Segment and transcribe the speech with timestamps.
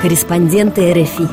[0.00, 1.28] Корреспонденты РФИ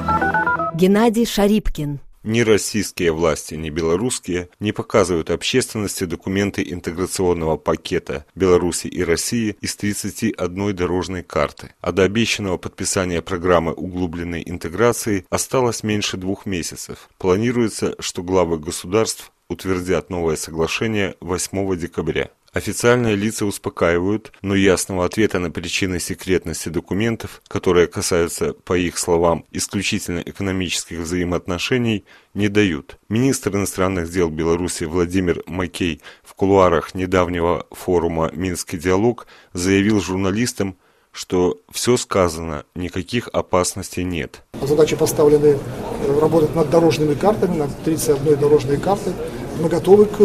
[0.75, 9.01] Геннадий Шарипкин ни российские власти, ни белорусские не показывают общественности документы интеграционного пакета Беларуси и
[9.01, 11.71] России из 31 дорожной карты.
[11.79, 17.07] А до обещанного подписания программы углубленной интеграции осталось меньше двух месяцев.
[17.17, 22.29] Планируется, что главы государств утвердят новое соглашение 8 декабря.
[22.53, 29.45] Официальные лица успокаивают, но ясного ответа на причины секретности документов, которые касаются, по их словам,
[29.51, 32.97] исключительно экономических взаимоотношений, не дают.
[33.09, 40.77] Министр иностранных дел Беларуси Владимир Макей в кулуарах недавнего форума «Минский диалог» заявил журналистам,
[41.11, 44.43] что все сказано, никаких опасностей нет.
[44.61, 49.13] Задачи поставлены э, работать над дорожными картами, над 31 дорожной картой.
[49.59, 50.19] Мы готовы к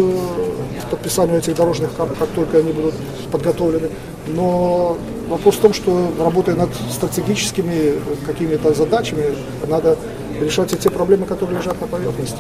[0.91, 2.95] подписанию этих дорожных карт, как только они будут
[3.31, 3.91] подготовлены.
[4.29, 4.97] Но
[5.29, 7.95] вопрос в том, что работая над стратегическими
[8.27, 9.35] какими-то задачами,
[9.67, 9.97] надо
[10.41, 12.39] решать и те проблемы, которые лежат на поверхности.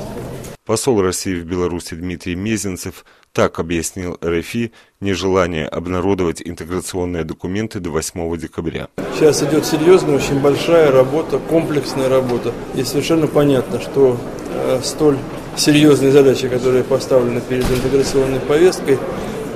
[0.64, 8.36] Посол России в Беларуси Дмитрий Мезенцев так объяснил РФИ нежелание обнародовать интеграционные документы до 8
[8.36, 8.86] декабря.
[9.16, 12.52] Сейчас идет серьезная, очень большая работа, комплексная работа.
[12.76, 14.16] И совершенно понятно, что
[14.50, 15.18] э, столь
[15.56, 18.98] серьезные задачи, которые поставлены перед интеграционной повесткой,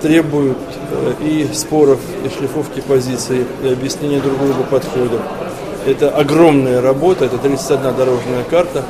[0.01, 0.59] требуют
[0.91, 5.21] э, и споров, и шлифовки позиций, и объяснения друг другу подходов.
[5.87, 8.85] Это огромная работа, это 31 дорожная карта,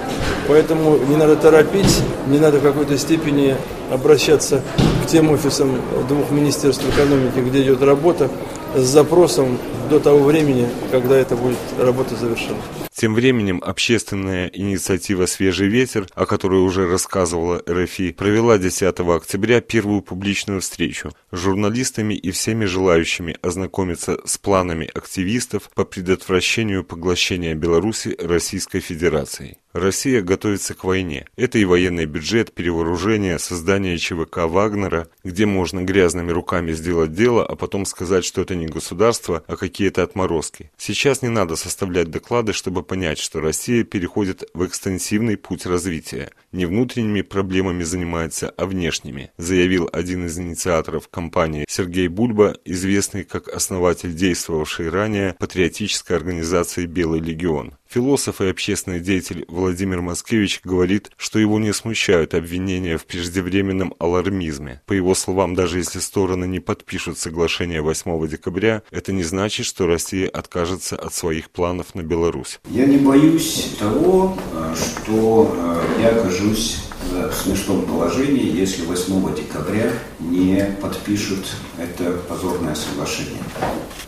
[0.49, 3.55] поэтому не надо торопить, не надо в какой-то степени
[3.93, 4.63] обращаться
[5.05, 8.29] к тем офисам двух министерств экономики, где идет работа,
[8.75, 9.59] с запросом
[9.91, 12.57] до того времени, когда эта будет работа завершена.
[12.97, 20.01] Тем временем общественная инициатива «Свежий ветер», о которой уже рассказывала РФИ, провела 10 октября первую
[20.01, 28.17] публичную встречу с журналистами и всеми желающими ознакомиться с планами активистов по предотвращению поглощения Беларуси
[28.19, 29.59] Российской Федерацией.
[29.77, 31.27] Россия готовится к войне.
[31.37, 37.57] Это и военный бюджет, перевооружение, создание ЧВК Вагнера, где можно грязными руками сделать дело, а
[37.57, 40.71] потом сказать, что это не государство, а какие-то отморозки.
[40.79, 46.31] Сейчас не надо составлять доклады, чтобы понять, что Россия переходит в экстенсивный путь развития.
[46.53, 53.49] Не внутренними проблемами занимается, а внешними, заявил один из инициаторов кампании Сергей Бульба, известный как
[53.49, 57.75] основатель действовавшей ранее патриотической организации «Белый легион».
[57.89, 64.83] Философ и общественный деятель Владимир Москевич говорит, что его не смущают обвинения в преждевременном алармизме.
[64.87, 69.87] По его словам, даже если стороны не подпишут соглашение 8 декабря, это не значит, что
[69.87, 72.61] Россия откажется от своих планов на Беларусь.
[72.69, 75.55] Я не боюсь того, э, что
[75.99, 76.83] э, я окажусь
[77.31, 81.47] в смешном положении, если 8 декабря не подпишут
[81.79, 83.43] это позорное соглашение.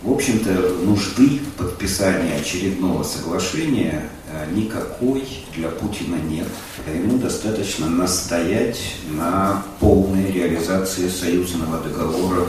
[0.02, 0.50] В общем-то,
[0.84, 5.24] нужды подписания очередного соглашения э, никакой
[5.56, 6.46] для Путина нет.
[6.86, 8.78] Ему достаточно настоять
[9.10, 12.46] на полной реализации союзного договора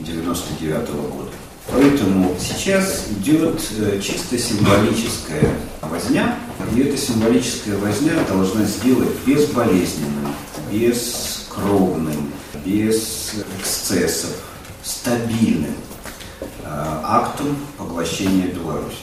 [0.00, 1.47] 1999 года.
[1.70, 6.38] Поэтому сейчас идет э, чисто символическая возня,
[6.74, 10.34] и эта символическая возня должна сделать безболезненным,
[10.72, 12.32] бескровным,
[12.64, 14.30] без эксцессов,
[14.82, 15.74] стабильным
[16.62, 18.96] э, актом поглощения Беларуси.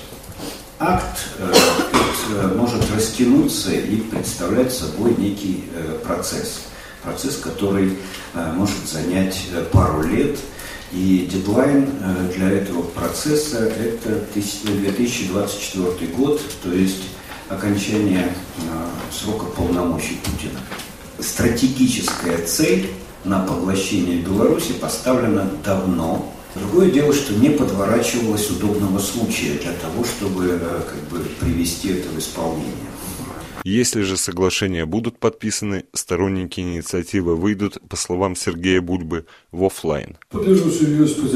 [0.80, 5.66] Акт э, может растянуться и представлять собой некий
[6.04, 6.62] процесс.
[7.04, 8.00] Процесс, который
[8.34, 9.40] может занять
[9.72, 10.40] пару лет–
[10.96, 17.04] и дедлайн э, для этого процесса– это 2024 год, то есть
[17.50, 18.62] окончание э,
[19.12, 20.60] срока полномочий Путина.
[21.20, 22.92] Стратегическая цель
[23.26, 26.32] на поглощение Беларуси поставлена давно.
[26.56, 32.08] Другое дело, что не подворачивалось удобного случая для того, чтобы э, как бы, привести это
[32.08, 32.72] в исполнение.
[33.64, 40.18] Если же соглашения будут подписаны, сторонники инициативы выйдут, по словам Сергея Бульбы, в офлайн.
[40.30, 41.30] Поддержу серьезное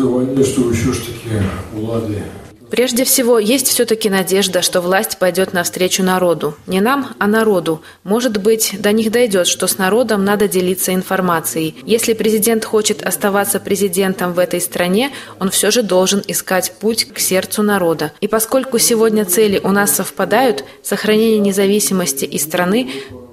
[0.43, 1.29] что еще ж таки
[1.75, 2.23] улады
[2.69, 6.55] Прежде всего, есть все-таки надежда, что власть пойдет навстречу народу.
[6.67, 7.81] Не нам, а народу.
[8.03, 11.75] Может быть, до них дойдет, что с народом надо делиться информацией.
[11.85, 17.19] Если президент хочет оставаться президентом в этой стране, он все же должен искать путь к
[17.19, 18.11] сердцу народа.
[18.21, 22.89] И поскольку сегодня цели у нас совпадают, сохранение независимости и страны,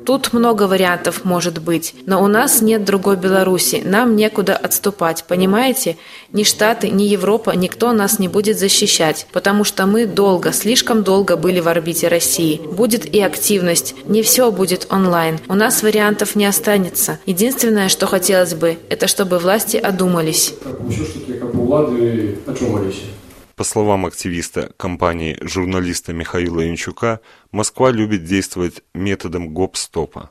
[0.07, 5.97] Тут много вариантов может быть, но у нас нет другой Беларуси, нам некуда отступать, понимаете?
[6.33, 11.37] Ни Штаты, ни Европа, никто нас не будет защищать, потому что мы долго, слишком долго
[11.37, 12.61] были в орбите России.
[12.65, 17.19] Будет и активность, не все будет онлайн, у нас вариантов не останется.
[17.27, 20.55] Единственное, что хотелось бы, это чтобы власти одумались.
[22.47, 23.03] Очумались.
[23.57, 27.21] По словам активиста компании журналиста Михаила Янчука,
[27.57, 30.29] Москва любит действовать методом гоп-стопа.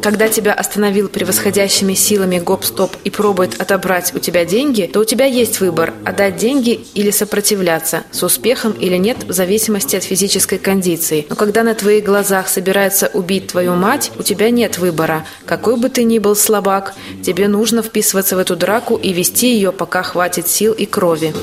[0.00, 5.24] Когда тебя остановил превосходящими силами гоп-стоп и пробует отобрать у тебя деньги, то у тебя
[5.24, 11.26] есть выбор– отдать деньги или сопротивляться, с успехом или нет, в зависимости от физической кондиции.
[11.28, 15.26] Но когда на твоих глазах собирается убить твою мать, у тебя нет выбора.
[15.44, 16.94] Какой бы ты ни был слабак,
[17.24, 21.34] тебе нужно вписываться в эту драку и вести ее, пока хватит сил и крови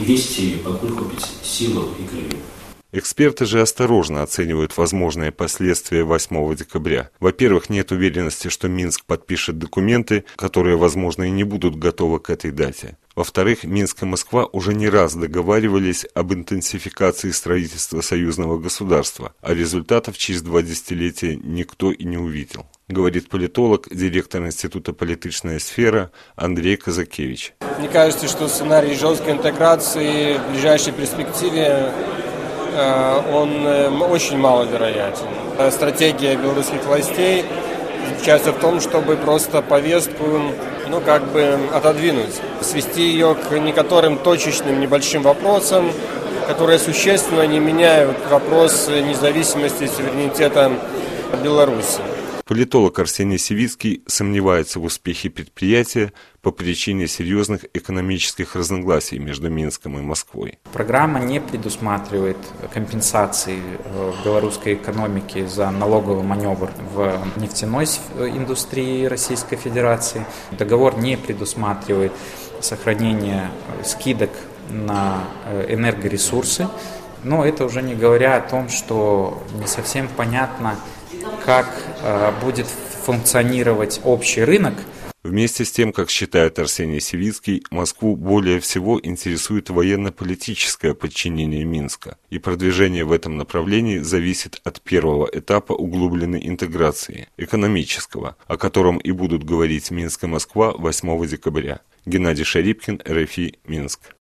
[0.00, 2.36] и вести, покуль купить силу и крови.
[2.92, 7.10] Эксперты же осторожно оценивают возможные последствия 8 декабря.
[7.20, 12.50] Во-первых, нет уверенности, что Минск подпишет документы, которые, возможно, и не будут готовы к этой
[12.50, 12.96] дате.
[13.14, 20.18] Во-вторых, Минск и Москва уже не раз договаривались об интенсификации строительства союзного государства, а результатов
[20.18, 27.54] через два десятилетия никто и не увидел, говорит политолог, директор Института «Политичная сфера» Андрей Казакевич.
[27.78, 31.92] Мне кажется, что сценарий жесткой интеграции в ближайшей перспективе
[33.32, 35.26] он э, очень маловероятен.
[35.58, 37.44] Э, стратегия белорусских властей
[38.08, 40.24] заключается в том, чтобы просто повестку
[40.88, 45.92] ну, как бы отодвинуть, свести ее к некоторым точечным небольшим вопросам,
[46.48, 50.72] которые существенно не меняют вопрос независимости и суверенитета
[51.42, 52.00] Беларуси.
[52.50, 56.12] Политолог Арсений Севицкий сомневается в успехе предприятия
[56.42, 60.58] по причине серьезных экономических разногласий между Минском и Москвой.
[60.72, 62.38] Программа не предусматривает
[62.74, 67.86] компенсации э, белорусской экономики за налоговый маневр в нефтяной
[68.18, 70.26] индустрии Российской Федерации.
[70.50, 72.10] Договор не предусматривает
[72.60, 73.48] сохранение
[73.78, 74.30] э, скидок
[74.70, 76.66] на э, энергоресурсы.
[77.22, 80.76] Но это уже не говоря о том, что не совсем понятно,
[81.44, 81.66] как
[82.02, 84.74] э, будет функционировать общий рынок.
[85.22, 92.38] Вместе с тем, как считает Арсений Севицкий, Москву более всего интересует военно-политическое подчинение Минска, и
[92.38, 99.44] продвижение в этом направлении зависит от первого этапа углубленной интеграции, экономического, о котором и будут
[99.44, 101.80] говорить Минск и Москва 8 декабря.
[102.06, 104.14] Геннадий Шарипкин, РФИ, Минск.